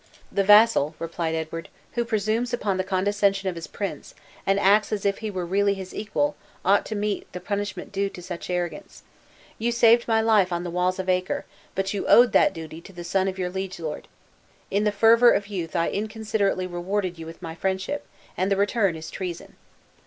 [0.31, 4.15] "The vassal," replied Edward, "who presumes upon the condescension of his prince,
[4.47, 6.35] and acts as if he were really his equal,
[6.65, 9.03] ought to meet the punishment due to such arrogance.
[9.59, 11.45] You saved my life on the walls of Acre;
[11.75, 14.07] but you owed that duty to the son of your liege lord.
[14.71, 18.95] In the fervor of youth I inconsiderately rewarded you with my friendship, and the return
[18.95, 19.55] is treason."